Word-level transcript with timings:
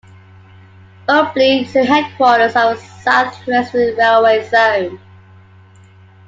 Hubli 1.07 1.61
is 1.63 1.73
the 1.73 1.85
headquarters 1.85 2.55
of 2.55 2.75
the 2.75 2.77
South 3.03 3.35
Western 3.45 3.95
Railway 3.95 4.49
zone. 4.49 4.99